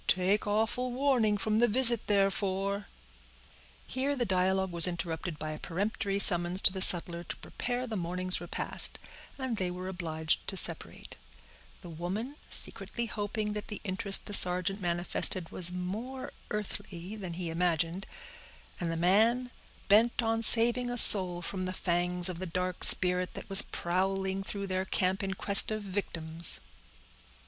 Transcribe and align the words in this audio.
Take 0.07 0.47
awful 0.47 0.91
warning 0.91 1.37
from 1.37 1.57
the 1.59 1.67
visit 1.67 2.07
therefore—" 2.07 2.87
Here 3.85 4.15
the 4.15 4.25
dialogue 4.25 4.71
was 4.71 4.87
interrupted 4.87 5.37
by 5.37 5.51
a 5.51 5.59
peremptory 5.59 6.17
summons 6.17 6.59
to 6.63 6.73
the 6.73 6.81
sutler 6.81 7.23
to 7.25 7.35
prepare 7.35 7.85
the 7.85 7.95
morning's 7.95 8.41
repast, 8.41 8.97
and 9.37 9.57
they 9.57 9.69
were 9.69 9.87
obliged 9.87 10.47
to 10.47 10.57
separate; 10.57 11.17
the 11.81 11.89
woman 11.89 12.35
secretly 12.49 13.05
hoping 13.05 13.53
that 13.53 13.67
the 13.67 13.79
interest 13.83 14.25
the 14.25 14.33
sergeant 14.33 14.79
manifested 14.81 15.51
was 15.51 15.71
more 15.71 16.33
earthly 16.49 17.15
than 17.15 17.33
he 17.33 17.51
imagined; 17.51 18.07
and 18.79 18.91
the 18.91 18.97
man, 18.97 19.51
bent 19.87 20.23
on 20.23 20.41
saving 20.41 20.89
a 20.89 20.97
soul 20.97 21.43
from 21.43 21.65
the 21.65 21.73
fangs 21.73 22.27
of 22.27 22.39
the 22.39 22.47
dark 22.47 22.83
spirit 22.83 23.35
that 23.35 23.47
was 23.47 23.61
prowling 23.61 24.43
through 24.43 24.65
their 24.65 24.83
camp 24.85 25.21
in 25.21 25.35
quest 25.35 25.69
of 25.69 25.83
victims. 25.83 26.59